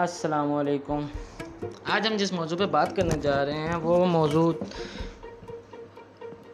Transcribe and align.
السلام 0.00 0.52
علیکم۔ 0.54 1.00
آج 1.84 2.06
ہم 2.06 2.16
جس 2.16 2.32
موضوع 2.32 2.56
پہ 2.58 2.66
بات 2.66 2.94
کرنے 2.96 3.18
جا 3.22 3.44
رہے 3.44 3.52
ہیں، 3.52 3.76
وہ 3.76 4.04
موضوع 4.06 4.52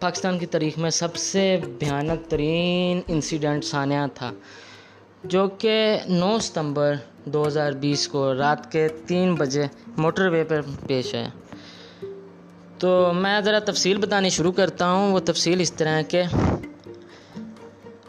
پاکستان 0.00 0.38
کی 0.38 0.46
تاریخ 0.46 0.78
میں 0.78 0.90
سب 0.90 1.16
سے 1.16 1.44
بھیانک 1.78 2.30
ترین 2.30 3.00
انسیڈنٹ 3.08 3.64
سانیہ 3.64 4.06
تھا، 4.14 4.30
جو 5.24 5.46
کہ 5.58 5.76
نو 6.08 6.38
ستمبر 6.38 6.94
دو 7.24 7.46
ہزار 7.46 7.72
بیس 7.72 8.08
کو 8.08 8.34
رات 8.34 8.70
کے 8.72 8.86
تین 9.06 9.34
بجے 9.34 9.66
موٹر 9.96 10.28
وے 10.28 10.44
پر 10.44 10.60
پیش 10.86 11.14
ہے 11.14 11.28
تو 12.78 13.12
میں 13.14 13.40
ذرا 13.40 13.58
تفصیل 13.64 13.96
بتانی 13.98 14.30
شروع 14.30 14.52
کرتا 14.52 14.90
ہوں۔ 14.90 15.12
وہ 15.12 15.20
تفصیل 15.24 15.60
اس 15.60 15.72
طرح 15.72 15.88
ہے 15.88 16.04
کہ 16.04 16.22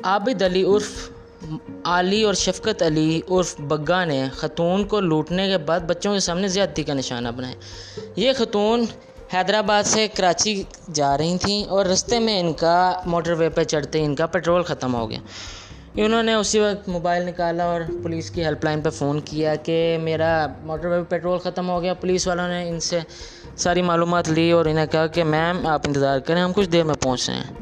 عابد 0.03 0.41
علی 0.41 0.63
عرف 0.63 1.09
علی 1.83 2.23
اور 2.23 2.33
شفقت 2.33 2.83
علی 2.83 3.21
عرف 3.29 3.55
بگا 3.59 4.05
نے 4.05 4.25
خاتون 4.33 4.83
کو 4.83 4.99
لوٹنے 4.99 5.47
کے 5.47 5.57
بعد 5.57 5.79
بچوں 5.79 6.13
کے 6.13 6.19
سامنے 6.19 6.47
زیادتی 6.47 6.83
کا 6.83 6.93
نشانہ 6.93 7.27
بنایا۔ 7.35 7.55
یہ 8.15 8.33
خاتون 8.37 8.85
حیدرآباد 9.33 9.83
سے 9.83 10.07
کراچی 10.13 10.63
جا 10.93 11.17
رہی 11.17 11.37
تھیں 11.37 11.63
اور 11.63 11.85
رستے 11.85 12.19
میں 12.19 12.39
ان 12.39 12.53
کا 12.53 13.01
موٹر 13.05 13.31
وے 13.31 13.49
پہ 13.49 13.63
چڑھتے 13.63 14.05
ان 14.05 14.15
کا 14.15 14.25
پیٹرول 14.25 14.63
ختم 14.63 14.95
ہو 14.95 15.09
گیا۔ 15.09 15.19
انہوں 15.95 16.23
نے 16.23 16.33
اسی 16.33 16.59
وقت 16.59 16.89
موبائل 16.89 17.25
نکالا 17.25 17.63
اور 17.63 17.81
پولیس 18.03 18.31
کی 18.31 18.45
ہیلپ 18.45 18.63
لائن 18.63 18.81
پہ 18.81 18.89
فون 18.89 19.19
کیا 19.19 19.55
کہ 19.55 19.97
میرا 20.01 20.47
موٹر 20.63 20.87
وے 20.87 21.03
پہ 21.03 21.09
پیٹرول 21.09 21.37
ختم 21.37 21.69
ہو 21.69 21.81
گیا۔ 21.81 21.93
پولیس 21.93 22.27
والوں 22.27 22.47
نے 22.47 22.69
ان 22.69 22.79
سے 22.79 22.99
ساری 23.55 23.81
معلومات 23.81 24.29
لی 24.29 24.51
اور 24.51 24.65
انہیں 24.65 24.85
کہا 24.85 25.07
کہ 25.07 25.23
میم 25.23 25.67
آپ 25.67 25.81
انتظار 25.87 26.19
کریں، 26.19 26.41
ہم 26.41 26.53
کچھ 26.53 26.69
دیر 26.69 26.83
میں 26.83 26.95
پہنچ 26.95 27.29
رہے 27.29 27.37
ہیں۔ 27.37 27.56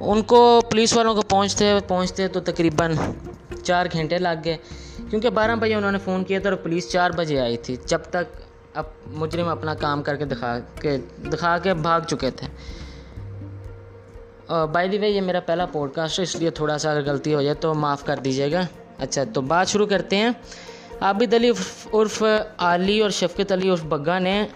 ان 0.00 0.22
کو 0.22 0.60
پولیس 0.70 0.96
والوں 0.96 1.14
کو 1.14 1.22
پہنچتے 1.22 1.72
پہنچتے 1.88 2.28
تو 2.28 2.40
تقریباً 2.40 2.94
چار 3.64 3.86
گھنٹے 3.92 4.18
لگ 4.18 4.40
گئے۔ 4.44 4.56
کیونکہ 5.10 5.30
بارہ 5.30 5.54
بجے 5.60 5.74
انہوں 5.74 5.92
نے 5.92 5.98
فون 6.04 6.24
کیا 6.24 6.38
تھا 6.38 6.50
اور 6.50 6.56
پولیس 6.58 6.88
چار 6.90 7.10
بجے 7.16 7.38
آئی 7.40 7.56
تھی۔ 7.56 7.76
جب 7.86 8.00
تک 8.10 8.36
اب 8.74 8.84
مجرم 9.20 9.48
اپنا 9.48 9.74
کام 9.74 10.02
کر 10.02 10.16
کے 10.16 10.24
دکھا 10.24 10.58
کے 10.80 10.96
دکھا 11.32 11.56
کے 11.62 11.74
بھاگ 11.74 12.00
چکے 12.08 12.30
تھے۔ 12.30 12.46
بائی 14.72 14.88
دی 14.88 14.98
وے 14.98 15.08
یہ 15.08 15.20
میرا 15.20 15.40
پہلا 15.46 15.66
پوڈ 15.66 15.92
کاسٹ 15.94 16.18
ہے، 16.18 16.22
اس 16.24 16.36
لیے 16.36 16.50
تھوڑا 16.50 16.78
سا 16.78 16.90
اگر 16.90 17.04
غلطی 17.06 17.34
ہو 17.34 17.42
جائے 17.42 17.54
تو 17.54 17.74
معاف 17.74 18.04
کر 18.04 18.16
دیجیے 18.24 18.52
گا۔ 18.52 18.62
اچھا 18.98 19.22
تو 19.34 19.40
بات 19.40 19.68
شروع 19.68 19.86
کرتے 19.86 20.16
ہیں۔ 20.16 20.30
عابد 21.00 21.34
علی 21.34 21.50
عرف 21.94 22.22
علی 22.58 23.00
اور 23.00 23.10
شفقت 23.10 23.52
علی 23.52 23.70
عرف 23.70 23.84
بگا 23.84 24.18
نے 24.18 24.46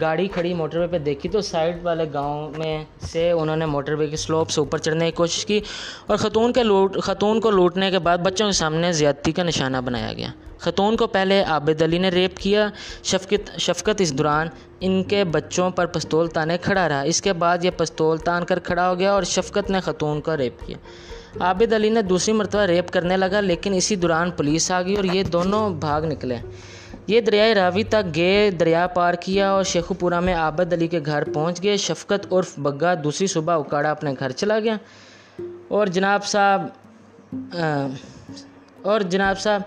گاڑی 0.00 0.28
کھڑی 0.28 0.54
موٹر 0.54 0.78
وے 0.78 0.86
پہ 0.86 0.98
دیکھی 0.98 1.28
تو 1.28 1.40
سائڈ 1.40 1.76
والے 1.82 2.04
گاؤں 2.14 2.50
میں 2.56 2.84
سے 3.00 3.30
انہوں 3.30 3.56
نے 3.56 3.66
موٹر 3.66 3.92
وے 3.92 4.06
کی 4.06 4.16
سلوپ 4.16 4.50
سے 4.50 4.60
اوپر 4.60 4.78
چڑھنے 4.78 5.04
کی 5.04 5.16
کوشش 5.16 5.46
کی 5.46 5.60
اور 6.06 6.16
خاتون 6.16 6.52
کے 6.52 6.62
لوٹ، 6.62 6.96
خاتون 7.02 7.40
کو 7.40 7.50
لوٹنے 7.50 7.90
کے 7.90 7.98
بعد 7.98 8.18
بچوں 8.18 8.46
کے 8.46 8.52
سامنے 8.52 8.92
زیادتی 8.92 9.32
کا 9.32 9.42
نشانہ 9.42 9.76
بنایا 9.76 10.12
گیا۔ 10.12 10.28
خاتون 10.58 10.96
کو 10.96 11.06
پہلے 11.06 11.42
عابد 11.42 11.82
علی 11.82 11.98
نے 11.98 12.08
ریپ 12.08 12.36
کیا، 12.36 12.68
شفقت 13.04 13.58
شفقت 13.58 14.00
اس 14.00 14.12
دوران 14.14 14.48
ان 14.80 15.02
کے 15.02 15.24
بچوں 15.24 15.70
پر 15.70 15.86
پستول 15.86 16.26
تانے 16.26 16.58
کھڑا 16.58 16.88
رہا۔ 16.88 17.00
اس 17.00 17.22
کے 17.22 17.32
بعد 17.32 17.64
یہ 17.64 17.70
پستول 17.76 18.18
تان 18.18 18.44
کر 18.44 18.58
کھڑا 18.58 18.90
ہو 18.90 18.98
گیا 18.98 19.12
اور 19.12 19.22
شفقت 19.22 19.70
نے 19.70 19.80
خاتون 19.80 20.20
کو 20.20 20.36
ریپ 20.36 20.66
کیا۔ 20.66 20.76
عابد 21.40 21.72
علی 21.72 21.90
نے 21.90 22.02
دوسری 22.02 22.34
مرتبہ 22.34 22.62
ریپ 22.62 22.90
کرنے 22.90 23.16
لگا، 23.16 23.40
لیکن 23.40 23.74
اسی 23.74 23.96
دوران 23.96 24.30
پولیس 24.30 24.70
آ 24.70 24.82
گئی 24.82 24.96
اور 24.96 25.04
یہ 25.04 25.22
دونوں 25.22 25.70
بھاگ 25.70 26.02
نکلے۔ 26.02 26.36
یہ 27.08 27.20
دریائے 27.20 27.54
راوی 27.54 27.82
تک 27.84 28.14
گئے، 28.14 28.50
دریا 28.50 28.86
پار 28.86 29.14
کیا 29.14 29.50
اور 29.50 29.64
شیخو 29.64 29.94
پورہ 29.94 30.20
میں 30.20 30.34
عابد 30.34 30.72
علی 30.72 30.86
کے 30.86 31.00
گھر 31.06 31.24
پہنچ 31.34 31.62
گئے۔ 31.62 31.76
شفقت 31.76 32.32
عرف 32.32 32.58
بگا 32.58 32.94
دوسری 33.04 33.26
صبح 33.26 33.54
اکاڑا 33.58 33.90
اپنے 33.90 34.12
گھر 34.18 34.30
چلا 34.30 34.58
گیا۔ 34.58 34.76
اور 35.68 35.86
جناب 35.86 36.24
صاحب 36.24 36.66
اور 38.82 39.00
جناب 39.00 39.40
صاحب، 39.40 39.62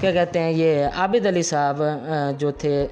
کیا 0.00 0.12
کہتے 0.12 0.38
ہیں، 0.38 0.52
یہ 0.52 0.84
عابد 0.96 1.26
علی 1.26 1.42
صاحب 1.42 1.82
جو 2.38 2.50
تھے 2.50 2.86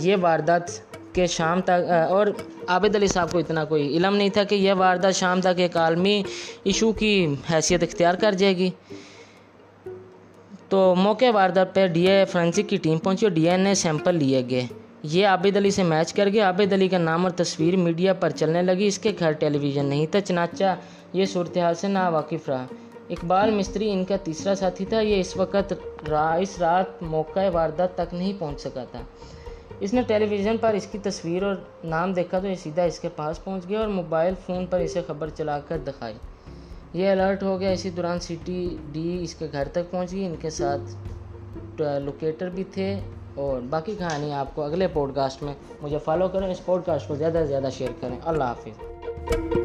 یہ 0.00 0.16
واردات 0.20 0.70
کے 1.12 1.26
شام 1.26 1.60
تک 1.60 1.90
اور 2.08 2.26
عابد 2.68 2.96
علی 2.96 3.06
صاحب 3.06 3.32
کو 3.32 3.38
اتنا 3.38 3.64
کوئی 3.64 3.96
علم 3.96 4.16
نہیں 4.16 4.28
تھا 4.28 4.44
کہ 4.44 4.54
یہ 4.54 4.72
واردات 4.72 5.14
شام 5.14 5.40
تک 5.40 5.60
ایک 5.60 5.76
عالمی 5.76 6.22
ایشو 6.64 6.92
کی 6.92 7.12
حیثیت 7.52 7.82
اختیار 7.82 8.14
کر 8.14 8.32
جائے 8.32 8.56
گی۔ 8.56 8.70
تو 10.68 10.94
موقع 10.98 11.24
واردات 11.34 11.74
پہ 11.74 11.86
ڈی 11.86 12.08
اے 12.08 12.24
فرنسک 12.24 12.68
کی 12.68 12.76
ٹیم 12.76 12.98
پہنچی 12.98 13.26
اور 13.26 13.32
ڈی 13.32 13.48
این 13.48 13.66
اے 13.66 13.74
سیمپل 13.74 14.14
لیے 14.14 14.42
گئے۔ 14.50 14.66
یہ 15.02 15.26
عابد 15.26 15.56
علی 15.56 15.70
سے 15.70 15.82
میچ 15.82 16.12
کر 16.12 16.28
گئے۔ 16.32 16.40
عابد 16.40 16.72
علی 16.72 16.88
کا 16.88 16.98
نام 16.98 17.22
اور 17.22 17.30
تصویر 17.30 17.76
میڈیا 17.76 18.14
پر 18.14 18.30
چلنے 18.30 18.62
لگی۔ 18.62 18.86
اس 18.86 18.98
کے 18.98 19.12
گھر 19.18 19.32
ٹیلی 19.32 19.58
ویژن 19.58 19.84
نہیں 19.84 20.06
تھا 20.06 20.20
چنانچہ 20.20 20.74
یہ 21.12 21.24
صورتحال 21.24 21.74
سے 21.74 21.88
نا 21.88 22.08
واقف 22.08 22.48
رہا۔ 22.48 22.66
اقبال 23.10 23.50
مستری 23.50 23.92
ان 23.92 24.04
کا 24.04 24.16
تیسرا 24.16 24.54
ساتھی 24.54 24.84
تھا۔ 24.84 25.00
یہ 25.00 25.20
اس 25.20 25.36
وقت 25.36 25.72
اس 26.10 26.58
رات 26.58 27.02
موقع 27.02 27.40
واردات 27.52 27.94
تک 27.94 28.14
نہیں 28.14 28.32
پہنچ 28.38 28.60
سکا 28.60 28.84
تھا۔ 28.84 29.00
اس 29.80 29.94
نے 29.94 30.02
ٹیلی 30.02 30.24
ویژن 30.24 30.56
پر 30.60 30.74
اس 30.74 30.86
کی 30.86 30.98
تصویر 30.98 31.42
اور 31.42 31.54
نام 31.84 32.12
دیکھا 32.12 32.38
تو 32.38 32.46
یہ 32.46 32.54
سیدھا 32.54 32.82
اس 32.82 33.00
کے 33.00 33.08
پاس 33.16 33.44
پہنچ 33.44 33.68
گیا 33.68 33.80
اور 33.80 33.88
موبائل 33.88 34.34
فون 34.46 34.66
پر 34.66 34.80
اسے 34.80 35.00
خبر 35.06 35.28
چلا 35.28 35.58
کر 35.58 35.78
دکھائی۔ 35.78 36.14
یہ 36.92 37.10
الرٹ 37.10 37.42
ہو 37.42 37.58
گیا 37.60 37.70
اسی 37.70 37.90
دوران 37.90 38.20
سی 38.20 38.36
ٹی 38.44 38.76
ڈی 38.92 39.18
اس 39.22 39.34
کے 39.34 39.46
گھر 39.52 39.68
تک 39.72 39.90
پہنچ 39.90 40.12
گئی 40.12 40.24
ان 40.26 40.34
کے 40.40 40.50
ساتھ 40.50 41.80
لوکیٹر 41.80 42.48
بھی 42.48 42.64
تھے 42.64 43.00
اور 43.34 43.60
باقی 43.70 43.94
کہانی 43.98 44.32
آپ 44.32 44.54
کو 44.54 44.62
اگلے 44.62 44.88
پوڈ 44.92 45.14
کاسٹ 45.14 45.42
میں 45.42 45.54
مجھے 45.82 45.98
فالو 46.04 46.28
کریں، 46.28 46.50
اس 46.50 46.64
پوڈ 46.64 46.82
کاسٹ 46.86 47.08
کو 47.08 47.14
زیادہ 47.14 47.38
سے 47.40 47.46
زیادہ 47.46 47.68
شیئر 47.76 47.90
کریں۔ 48.00 48.18
اللہ 48.24 48.44
حافظ۔ 48.44 49.57